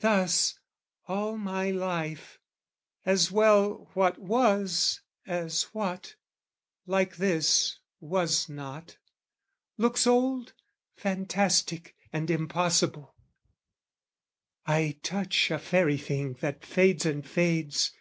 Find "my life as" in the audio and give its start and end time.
1.38-3.30